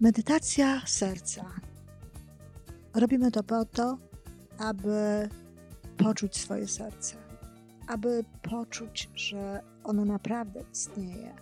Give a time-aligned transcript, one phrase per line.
[0.00, 1.44] Medytacja serca.
[2.94, 3.98] Robimy to po to,
[4.58, 5.28] aby
[5.96, 7.16] poczuć swoje serce,
[7.86, 11.34] aby poczuć, że ono naprawdę istnieje,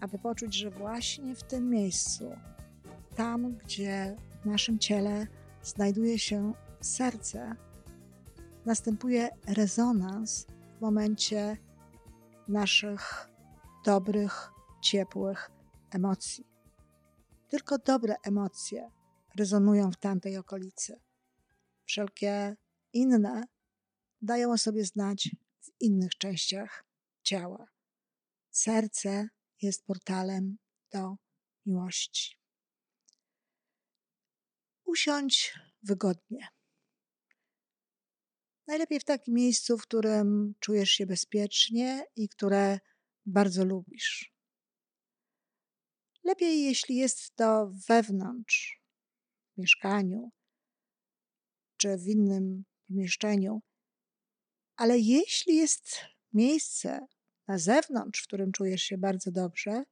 [0.00, 2.30] aby poczuć, że właśnie w tym miejscu,
[3.16, 5.26] tam gdzie w naszym ciele
[5.62, 7.54] znajduje się serce,
[8.66, 10.46] następuje rezonans
[10.78, 11.56] w momencie
[12.48, 13.28] naszych
[13.84, 14.50] dobrych,
[14.82, 15.50] ciepłych
[15.90, 16.55] emocji.
[17.48, 18.90] Tylko dobre emocje
[19.36, 21.00] rezonują w tamtej okolicy.
[21.84, 22.56] Wszelkie
[22.92, 23.44] inne
[24.22, 25.30] dają o sobie znać
[25.60, 26.84] w innych częściach
[27.22, 27.66] ciała.
[28.50, 29.28] Serce
[29.62, 30.58] jest portalem
[30.92, 31.16] do
[31.66, 32.36] miłości.
[34.84, 36.48] Usiądź wygodnie.
[38.66, 42.80] Najlepiej w takim miejscu, w którym czujesz się bezpiecznie i które
[43.26, 44.35] bardzo lubisz.
[46.26, 48.82] Lepiej, jeśli jest to wewnątrz,
[49.54, 50.30] w mieszkaniu
[51.76, 53.62] czy w innym pomieszczeniu,
[54.76, 56.00] ale jeśli jest
[56.32, 57.06] miejsce
[57.48, 59.84] na zewnątrz, w którym czujesz się bardzo dobrze,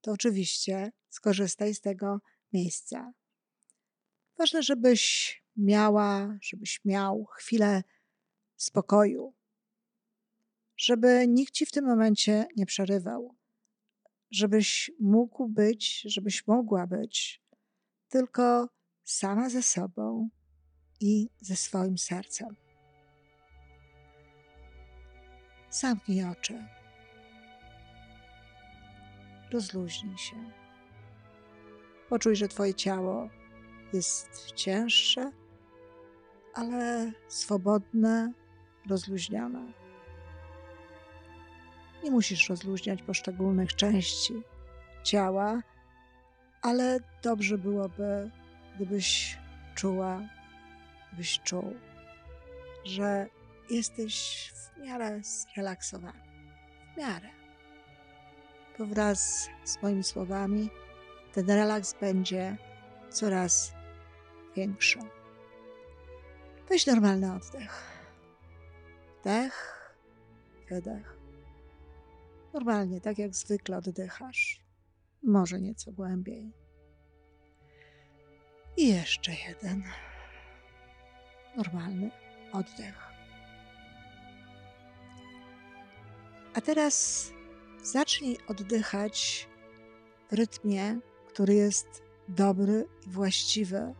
[0.00, 2.18] to oczywiście skorzystaj z tego
[2.52, 3.12] miejsca.
[4.38, 7.82] Ważne, żebyś miała, żebyś miał chwilę
[8.56, 9.34] spokoju,
[10.76, 13.41] żeby nikt ci w tym momencie nie przerywał,
[14.32, 17.42] żebyś mógł być, żebyś mogła być
[18.08, 18.68] tylko
[19.04, 20.28] sama ze sobą
[21.00, 22.56] i ze swoim sercem.
[25.70, 26.64] Zamknij oczy.
[29.50, 30.36] Rozluźnij się.
[32.08, 33.28] Poczuj, że Twoje ciało
[33.92, 35.32] jest cięższe,
[36.54, 38.32] ale swobodne,
[38.88, 39.81] rozluźnione.
[42.04, 44.42] Nie musisz rozluźniać poszczególnych części
[45.02, 45.62] ciała,
[46.62, 48.30] ale dobrze byłoby,
[48.76, 49.38] gdybyś
[49.74, 50.20] czuła,
[51.08, 51.74] gdybyś czuł,
[52.84, 53.26] że
[53.70, 56.22] jesteś w miarę zrelaksowany.
[56.94, 57.28] W miarę.
[58.78, 60.70] Bo wraz z moimi słowami
[61.32, 62.56] ten relaks będzie
[63.10, 63.72] coraz
[64.56, 64.98] większy.
[66.68, 67.82] Weź normalny oddech.
[69.20, 69.78] Wdech,
[70.70, 71.21] wydech.
[72.54, 74.60] Normalnie, tak jak zwykle oddychasz.
[75.22, 76.52] Może nieco głębiej.
[78.76, 79.82] I jeszcze jeden.
[81.56, 82.10] Normalny
[82.52, 83.12] oddech.
[86.54, 87.28] A teraz
[87.82, 89.48] zacznij oddychać
[90.30, 90.98] w rytmie,
[91.28, 93.94] który jest dobry i właściwy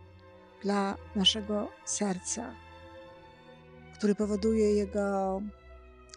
[0.62, 2.54] dla naszego serca,
[3.94, 5.42] który powoduje jego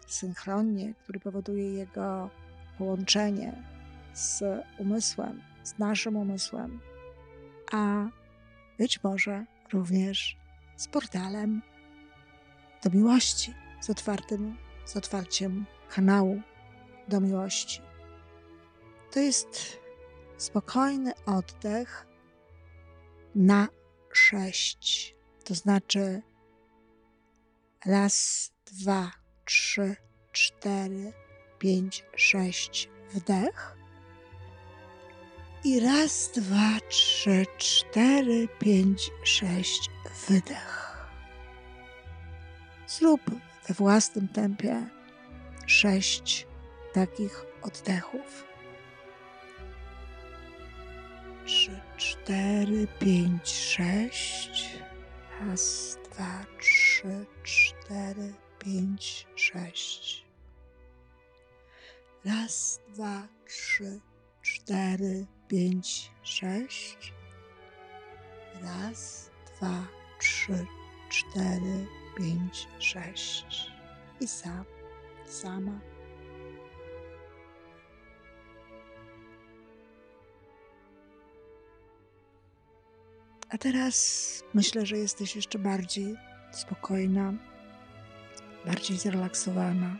[0.06, 2.30] synchronnie, który powoduje jego
[2.78, 3.64] połączenie
[4.14, 4.44] z
[4.78, 6.80] umysłem, z naszym umysłem,
[7.72, 8.06] a
[8.78, 10.38] być może również
[10.76, 11.62] z portalem
[12.84, 16.42] do miłości, z otwartym, z otwarciem kanału
[17.08, 17.82] do miłości.
[19.12, 19.80] To jest
[20.38, 22.08] spokojny oddech
[23.36, 23.68] na
[24.14, 25.16] sześć.
[25.44, 26.22] To znaczy
[27.86, 29.12] raz, dwa,
[29.46, 29.96] trzy,
[30.32, 31.14] cztery,
[31.60, 33.78] pięć, sześć wdech.
[35.64, 39.90] I raz, dwa, trzy, cztery, pięć, sześć
[40.28, 40.98] wydech.
[42.88, 43.22] Zrób
[43.68, 44.90] we własnym tempie
[45.66, 46.48] sześć
[46.94, 48.46] takich oddechów.
[51.46, 54.70] Trzy, cztery, pięć, sześć.
[55.42, 58.34] Raz, dwa, trzy, cztery,
[58.66, 60.26] pięć, sześć.
[62.26, 64.00] Raz, dwa, trzy,
[64.42, 67.14] cztery, pięć, sześć.
[68.62, 69.88] Raz, dwa,
[70.20, 70.66] trzy,
[71.10, 73.72] cztery, pięć, sześć.
[74.20, 74.66] I sam,
[75.26, 75.80] sama.
[83.50, 86.16] A teraz myślę, że jesteś jeszcze bardziej
[86.52, 87.34] spokojna,
[88.66, 89.96] bardziej zrelaksowana.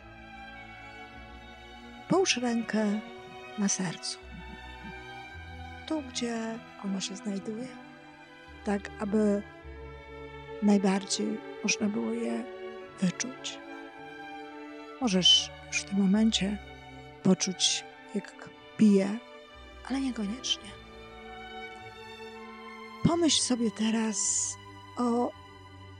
[2.08, 3.00] Połóż rękę
[3.58, 4.18] na sercu,
[5.86, 7.68] tu gdzie ono się znajduje,
[8.64, 9.42] tak aby
[10.62, 12.44] najbardziej można było je
[13.00, 13.58] wyczuć.
[15.00, 16.58] Możesz już w tym momencie
[17.22, 17.84] poczuć,
[18.14, 18.48] jak
[18.78, 19.18] bije,
[19.88, 20.70] ale niekoniecznie.
[23.04, 24.18] Pomyśl sobie teraz
[24.98, 25.30] o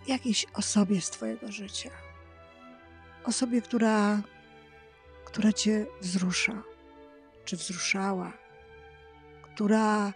[0.07, 2.06] jakiejś osobie z Twojego życia.
[3.27, 4.23] Osobie, która,
[5.25, 6.63] która Cię wzrusza,
[7.45, 8.33] czy wzruszała,
[9.43, 10.13] która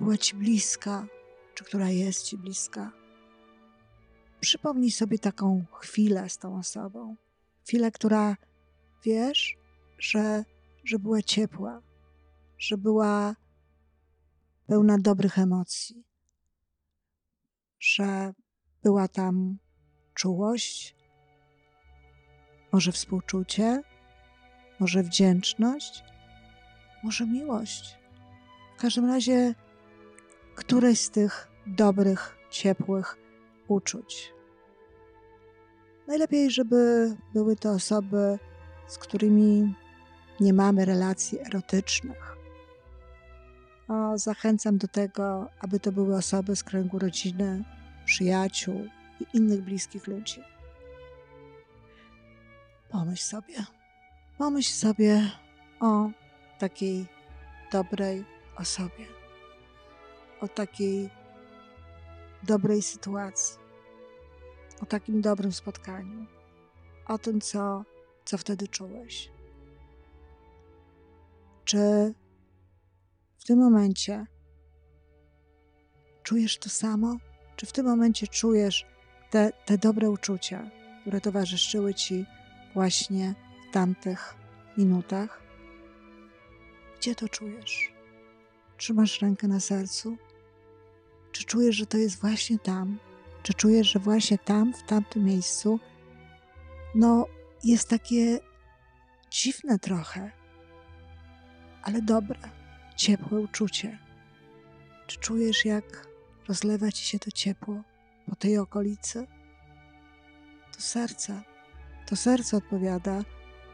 [0.00, 1.06] była Ci bliska,
[1.54, 2.92] czy która jest Ci bliska.
[4.40, 7.16] Przypomnij sobie taką chwilę z tą osobą.
[7.66, 8.36] Chwilę, która
[9.04, 9.56] wiesz,
[9.98, 10.44] że,
[10.84, 11.82] że była ciepła,
[12.58, 13.36] że była
[14.66, 16.04] pełna dobrych emocji,
[17.80, 18.34] że
[18.82, 19.58] była tam
[20.14, 20.94] czułość,
[22.74, 23.82] może współczucie,
[24.80, 26.04] może wdzięczność,
[27.02, 27.98] może miłość.
[28.76, 29.54] W każdym razie
[30.54, 33.18] któreś z tych dobrych, ciepłych
[33.68, 34.32] uczuć.
[36.06, 38.38] Najlepiej, żeby były to osoby,
[38.86, 39.74] z którymi
[40.40, 42.36] nie mamy relacji erotycznych.
[43.88, 47.64] O, zachęcam do tego, aby to były osoby z kręgu rodziny,
[48.04, 48.86] przyjaciół
[49.20, 50.53] i innych bliskich ludzi.
[52.94, 53.54] Pomyśl sobie,
[54.38, 55.30] pomyśl sobie
[55.80, 56.10] o
[56.58, 57.06] takiej
[57.72, 58.24] dobrej
[58.56, 59.06] osobie,
[60.40, 61.10] o takiej
[62.42, 63.58] dobrej sytuacji,
[64.82, 66.26] o takim dobrym spotkaniu,
[67.08, 67.84] o tym, co,
[68.24, 69.30] co wtedy czułeś.
[71.64, 72.14] Czy
[73.38, 74.26] w tym momencie
[76.22, 77.16] czujesz to samo?
[77.56, 78.86] Czy w tym momencie czujesz
[79.30, 80.70] te, te dobre uczucia,
[81.00, 82.26] które towarzyszyły ci
[82.74, 83.34] właśnie
[83.68, 84.34] w tamtych
[84.76, 85.42] minutach?
[86.98, 87.92] Gdzie to czujesz?
[88.76, 90.16] Trzymasz rękę na sercu?
[91.32, 92.98] Czy czujesz, że to jest właśnie tam?
[93.42, 95.80] Czy czujesz, że właśnie tam, w tamtym miejscu,
[96.94, 97.26] no
[97.64, 98.38] jest takie
[99.30, 100.32] dziwne trochę,
[101.82, 102.38] ale dobre,
[102.96, 103.98] ciepłe uczucie?
[105.06, 106.08] Czy czujesz, jak
[106.48, 107.82] rozlewa ci się to ciepło
[108.26, 109.26] po tej okolicy?
[110.72, 111.42] To serce,
[112.06, 113.22] to serce odpowiada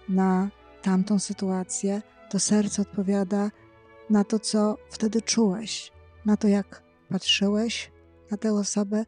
[0.08, 0.50] na
[0.82, 3.50] tamtą sytuację, to serce odpowiada
[4.10, 5.92] na to, co wtedy czułeś,
[6.26, 7.92] na to, jak patrzyłeś
[8.30, 9.04] na tę osobę,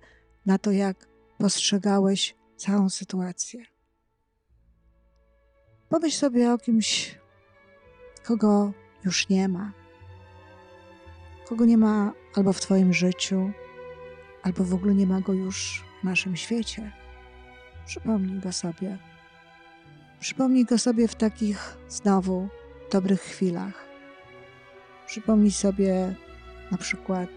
[0.47, 1.09] na to, jak
[1.39, 3.65] postrzegałeś całą sytuację.
[5.89, 7.19] Pomyśl sobie o kimś,
[8.25, 8.73] kogo
[9.05, 9.73] już nie ma,
[11.49, 13.51] kogo nie ma albo w Twoim życiu,
[14.43, 16.93] albo w ogóle nie ma go już w naszym świecie.
[17.87, 19.12] Przypomnij go sobie.
[20.23, 22.49] Przypomnij go sobie w takich znowu
[22.91, 23.85] dobrych chwilach.
[25.07, 26.15] Przypomnij sobie
[26.71, 27.31] na przykład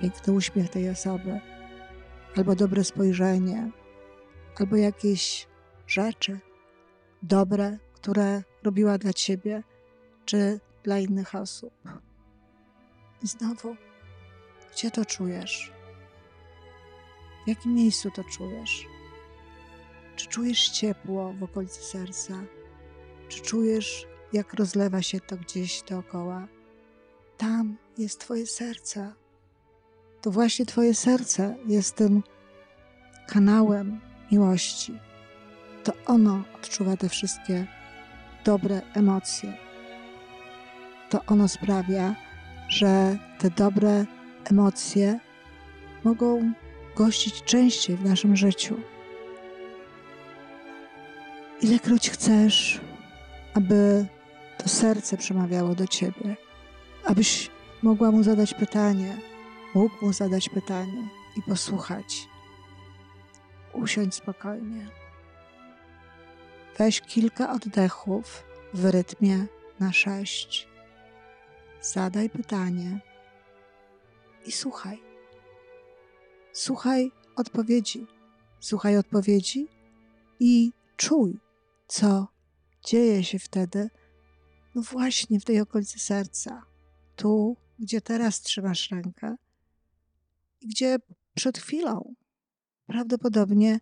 [0.00, 1.40] piękny uśmiech tej osoby,
[2.36, 3.70] albo dobre spojrzenie,
[4.60, 5.46] albo jakieś
[5.86, 6.40] rzeczy
[7.22, 9.62] dobre, które robiła dla ciebie
[10.24, 11.74] czy dla innych osób.
[13.22, 13.76] I znowu,
[14.72, 15.72] gdzie to czujesz?
[17.44, 18.91] W jakim miejscu to czujesz?
[20.22, 22.34] Czy czujesz ciepło w okolicy serca?
[23.28, 26.48] Czy czujesz, jak rozlewa się to gdzieś dookoła?
[27.38, 29.12] Tam jest Twoje serce.
[30.20, 32.22] To właśnie Twoje serce jest tym
[33.28, 34.00] kanałem
[34.32, 34.98] miłości.
[35.84, 37.66] To ono odczuwa te wszystkie
[38.44, 39.52] dobre emocje.
[41.10, 42.14] To ono sprawia,
[42.68, 44.06] że te dobre
[44.44, 45.20] emocje
[46.04, 46.52] mogą
[46.96, 48.80] gościć częściej w naszym życiu.
[51.62, 52.80] Ilekroć chcesz,
[53.54, 54.06] aby
[54.58, 56.36] to serce przemawiało do ciebie,
[57.04, 57.50] abyś
[57.82, 59.18] mogła mu zadać pytanie,
[59.74, 62.28] mógł mu zadać pytanie i posłuchać.
[63.72, 64.88] Usiądź spokojnie.
[66.78, 69.46] Weź kilka oddechów w rytmie
[69.80, 70.68] na sześć.
[71.80, 73.00] Zadaj pytanie
[74.46, 75.02] i słuchaj.
[76.52, 78.06] Słuchaj odpowiedzi.
[78.60, 79.68] Słuchaj odpowiedzi
[80.40, 81.40] i czuj,
[81.92, 82.28] co
[82.84, 83.90] dzieje się wtedy,
[84.74, 86.62] no właśnie w tej okolicy serca,
[87.16, 89.36] tu, gdzie teraz trzymasz rękę
[90.60, 90.96] i gdzie
[91.34, 92.14] przed chwilą
[92.86, 93.80] prawdopodobnie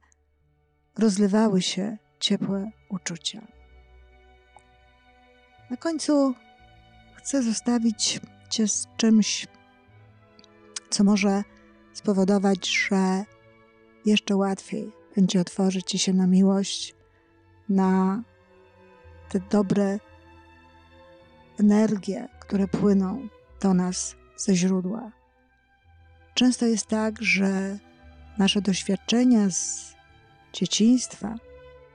[0.98, 3.46] rozlewały się ciepłe uczucia.
[5.70, 6.34] Na końcu
[7.14, 9.46] chcę zostawić Cię z czymś,
[10.90, 11.42] co może
[11.92, 13.24] spowodować, że
[14.04, 16.99] jeszcze łatwiej będzie otworzyć Ci się na miłość,
[17.70, 18.22] na
[19.28, 19.98] te dobre
[21.60, 23.28] energie, które płyną
[23.62, 25.12] do nas ze źródła.
[26.34, 27.78] Często jest tak, że
[28.38, 29.94] nasze doświadczenia z
[30.52, 31.34] dzieciństwa,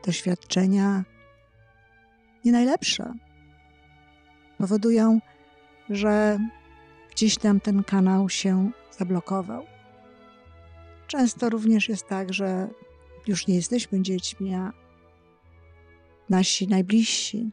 [0.05, 1.03] doświadczenia
[2.46, 3.13] nie najlepsze,
[4.58, 5.20] powodują,
[5.89, 6.39] że
[7.12, 9.65] gdzieś tam ten kanał się zablokował.
[11.08, 12.67] Często również jest tak, że
[13.27, 14.85] już nie jesteśmy dziećmi, a
[16.29, 17.51] nasi najbliżsi,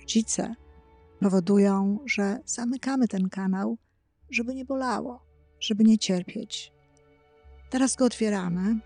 [0.00, 0.54] rodzice,
[1.20, 3.78] powodują, że zamykamy ten kanał
[4.32, 5.26] żeby nie bolało,
[5.60, 6.72] żeby nie cierpieć.
[7.70, 8.78] Teraz go otwieramy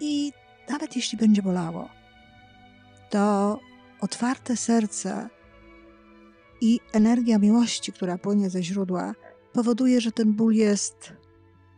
[0.00, 0.32] i
[0.68, 1.88] nawet jeśli będzie bolało,
[3.10, 3.58] to
[4.00, 5.28] otwarte serce
[6.60, 9.14] i energia miłości, która płynie ze źródła,
[9.52, 11.12] powoduje, że ten ból jest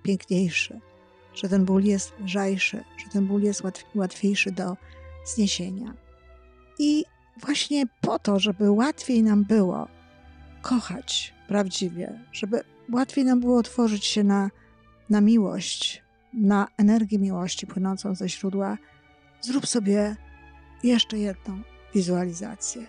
[0.02, 0.80] piękniejszy,
[1.34, 3.62] że ten ból jest lżejszy, że ten ból jest
[3.94, 4.76] łatwiejszy do
[5.24, 5.94] zniesienia.
[6.78, 7.04] I
[7.40, 9.88] właśnie po to, żeby łatwiej nam było
[10.62, 12.60] kochać prawdziwie, żeby
[12.92, 14.50] łatwiej nam było otworzyć się na,
[15.10, 16.02] na miłość,
[16.32, 18.78] na energię miłości płynącą ze źródła,
[19.40, 20.16] zrób sobie
[20.82, 21.62] jeszcze jedną
[21.94, 22.86] wizualizację.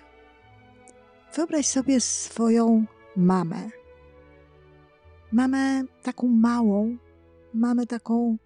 [1.35, 2.85] Wyobraź sobie swoją
[3.15, 3.69] mamę.
[5.31, 6.97] Mamę taką małą,
[7.53, 8.37] mamę taką,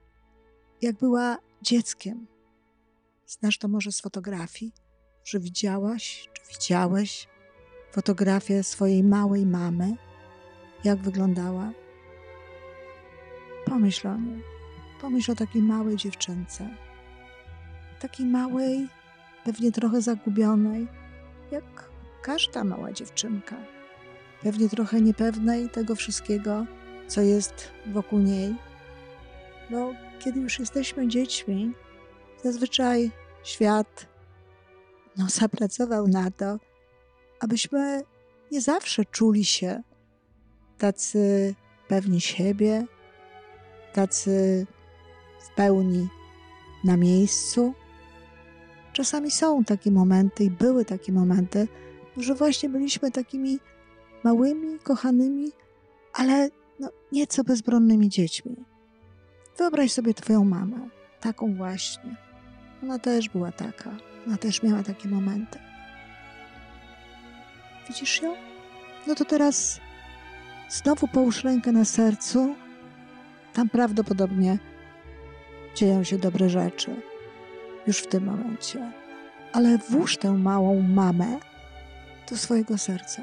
[0.81, 2.27] jak była dzieckiem.
[3.27, 4.73] Znasz to może z fotografii,
[5.25, 7.27] że widziałaś, czy widziałeś
[7.91, 9.95] fotografię swojej małej mamy,
[10.83, 11.71] jak wyglądała.
[13.65, 14.43] Pomyśl o niej.
[15.01, 16.69] Pomyśl o takiej małej dziewczynce.
[17.99, 18.87] Takiej małej,
[19.45, 20.87] pewnie trochę zagubionej,
[21.51, 21.89] jak
[22.21, 23.55] każda mała dziewczynka.
[24.43, 26.65] Pewnie trochę niepewnej tego wszystkiego,
[27.07, 28.55] co jest wokół niej.
[29.69, 31.73] Bo kiedy już jesteśmy dziećmi,
[32.43, 33.11] zazwyczaj
[33.43, 34.07] świat
[35.17, 36.57] no, zapracował na to,
[37.39, 38.03] abyśmy
[38.51, 39.81] nie zawsze czuli się
[40.77, 41.55] tacy
[41.87, 42.85] pewni siebie,
[43.93, 44.65] tacy
[45.39, 46.07] w pełni
[46.83, 47.73] na miejscu.
[48.93, 51.67] Czasami są takie momenty i były takie momenty,
[52.17, 53.59] że właśnie byliśmy takimi
[54.23, 55.51] małymi, kochanymi,
[56.13, 58.55] ale no, nieco bezbronnymi dziećmi.
[59.57, 60.89] Wyobraź sobie Twoją mamę,
[61.21, 62.26] taką właśnie.
[62.83, 63.89] Ona też była taka,
[64.27, 65.59] ona też miała takie momenty.
[67.87, 68.35] Widzisz ją?
[69.07, 69.79] No to teraz
[70.69, 72.55] znowu połóż rękę na sercu.
[73.53, 74.57] Tam prawdopodobnie
[75.75, 77.01] dzieją się dobre rzeczy.
[77.87, 78.91] Już w tym momencie.
[79.53, 81.39] Ale włóż tę małą mamę
[82.29, 83.21] do swojego serca.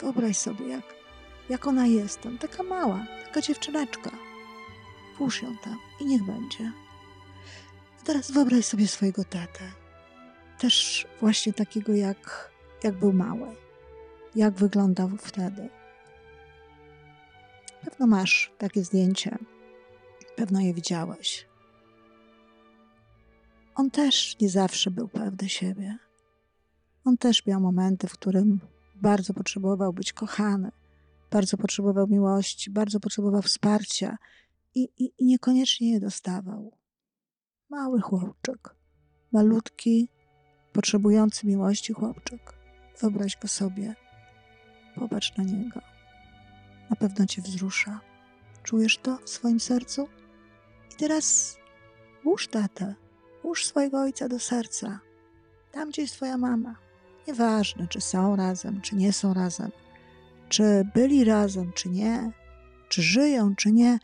[0.00, 0.84] Wyobraź sobie, jak,
[1.50, 4.10] jak ona jest tam, taka mała, taka dziewczyneczka.
[5.18, 6.72] Włóż ją tam i niech będzie.
[8.04, 9.72] Teraz wyobraź sobie swojego tatę.
[10.58, 12.50] Też właśnie takiego, jak,
[12.82, 13.56] jak był mały.
[14.34, 15.68] Jak wyglądał wtedy.
[17.84, 19.38] Pewno masz takie zdjęcie.
[20.36, 21.46] Pewno je widziałeś.
[23.74, 25.98] On też nie zawsze był pewny siebie.
[27.04, 28.60] On też miał momenty, w którym
[28.94, 30.70] bardzo potrzebował być kochany,
[31.30, 34.18] bardzo potrzebował miłości, bardzo potrzebował wsparcia
[34.74, 36.81] i, i, i niekoniecznie je dostawał.
[37.72, 38.74] Mały chłopczyk,
[39.32, 40.08] malutki,
[40.72, 42.52] potrzebujący miłości chłopczyk.
[43.00, 43.94] Wyobraź go sobie,
[44.94, 45.80] popatrz na niego.
[46.90, 48.00] Na pewno cię wzrusza.
[48.62, 50.08] Czujesz to w swoim sercu?
[50.92, 51.56] I teraz
[52.24, 52.94] łóż tatę,
[53.44, 55.00] łóż swojego ojca do serca.
[55.70, 56.76] Tam, gdzie jest twoja mama.
[57.28, 59.70] Nieważne, czy są razem, czy nie są razem,
[60.48, 62.32] czy byli razem, czy nie,
[62.88, 63.98] czy żyją, czy nie,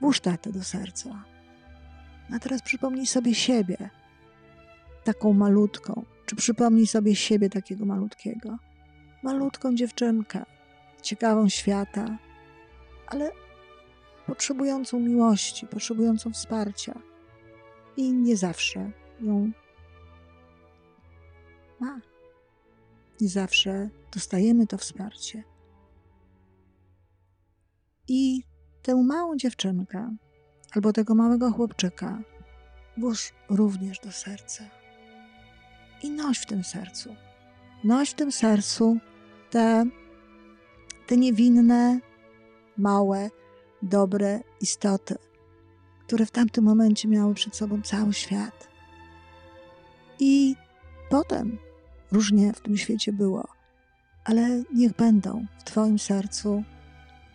[0.00, 1.31] włóż tatę do serca.
[2.30, 3.90] A teraz przypomnij sobie siebie,
[5.04, 8.58] taką malutką, czy przypomnij sobie siebie takiego malutkiego.
[9.22, 10.44] Malutką dziewczynkę,
[11.02, 12.18] ciekawą świata,
[13.06, 13.30] ale
[14.26, 16.98] potrzebującą miłości, potrzebującą wsparcia.
[17.96, 19.52] I nie zawsze ją
[21.80, 22.00] ma
[23.20, 25.44] nie zawsze dostajemy to wsparcie.
[28.08, 28.42] I
[28.82, 30.16] tę małą dziewczynkę
[30.72, 32.18] albo tego małego chłopczyka
[32.96, 34.64] włóż również do serca.
[36.02, 37.16] I noś w tym sercu.
[37.84, 38.98] Noś w tym sercu
[39.50, 39.84] te,
[41.06, 42.00] te niewinne,
[42.76, 43.30] małe,
[43.82, 45.16] dobre istoty,
[46.06, 48.68] które w tamtym momencie miały przed sobą cały świat.
[50.18, 50.56] I
[51.10, 51.58] potem
[52.12, 53.48] Różnie w tym świecie było,
[54.24, 56.62] ale niech będą w Twoim sercu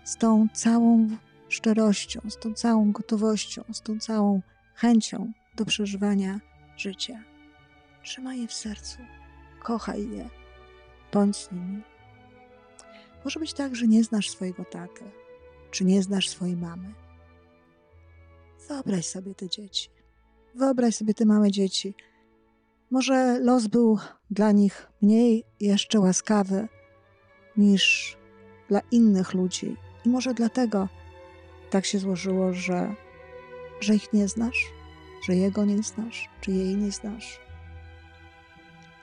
[0.03, 1.07] z tą całą
[1.49, 4.41] szczerością, z tą całą gotowością, z tą całą
[4.75, 6.39] chęcią do przeżywania
[6.77, 7.23] życia.
[8.03, 8.97] Trzymaj je w sercu,
[9.63, 10.29] kochaj je,
[11.13, 11.81] bądź z nimi.
[13.23, 15.03] Może być tak, że nie znasz swojego taty,
[15.71, 16.93] czy nie znasz swojej mamy.
[18.67, 19.89] Wyobraź sobie te dzieci.
[20.55, 21.95] Wyobraź sobie te małe dzieci,
[22.91, 23.97] może los był
[24.31, 26.67] dla nich mniej jeszcze łaskawy
[27.57, 28.17] niż
[28.69, 29.75] dla innych ludzi,
[30.05, 30.89] i może dlatego
[31.69, 32.95] tak się złożyło, że,
[33.79, 34.65] że ich nie znasz,
[35.25, 37.39] że jego nie znasz, czy jej nie znasz.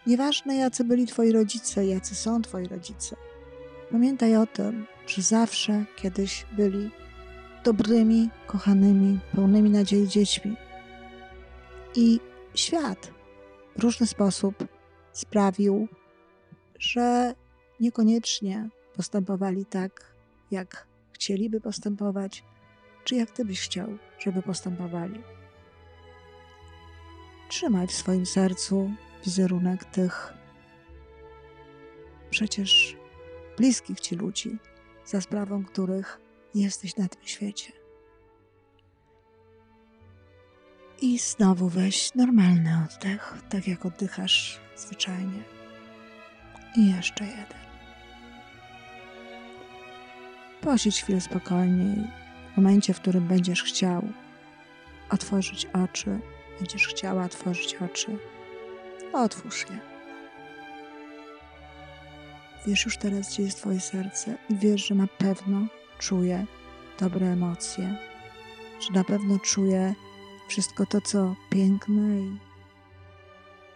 [0.06, 3.16] Nieważne, jacy byli twoi rodzice, jacy są twoi rodzice.
[3.90, 6.90] Pamiętaj o tym, że zawsze kiedyś byli
[7.64, 10.56] dobrymi, kochanymi, pełnymi nadziei dziećmi.
[11.94, 12.20] I
[12.54, 13.10] świat
[13.76, 14.54] w różny sposób
[15.12, 15.88] sprawił,
[16.78, 17.34] że
[17.80, 20.14] niekoniecznie postępowali tak,
[20.50, 22.44] jak chcieliby postępować,
[23.04, 25.22] czy jak ty byś chciał, żeby postępowali.
[27.48, 28.90] Trzymaj w swoim sercu
[29.24, 30.34] wizerunek tych
[32.30, 32.96] przecież
[33.56, 34.58] bliskich ci ludzi,
[35.04, 36.20] za sprawą których
[36.54, 37.72] jesteś na tym świecie.
[41.00, 45.42] I znowu weź normalny oddech, tak jak oddychasz zwyczajnie.
[46.76, 47.64] I jeszcze jeden.
[50.60, 52.23] Posiedź chwilę spokojniej.
[52.54, 54.08] W momencie, w którym będziesz chciał
[55.10, 56.20] otworzyć oczy,
[56.58, 58.18] będziesz chciała otworzyć oczy,
[59.12, 59.78] otwórz je.
[62.66, 65.66] Wiesz już teraz, gdzie jest Twoje serce i wiesz, że na pewno
[65.98, 66.46] czuje
[67.00, 67.96] dobre emocje,
[68.80, 69.94] że na pewno czuje
[70.48, 72.38] wszystko to, co piękne i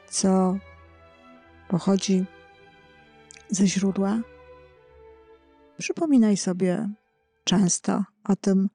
[0.09, 0.59] co
[1.69, 2.25] pochodzi
[3.49, 4.19] ze źródła.
[5.79, 6.89] Przypominaj sobie
[7.45, 8.69] często o tym,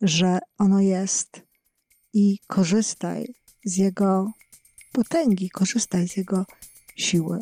[0.00, 1.42] że ono jest
[2.12, 4.32] i korzystaj z jego
[4.92, 6.44] potęgi, korzystaj z jego
[6.96, 7.38] siły.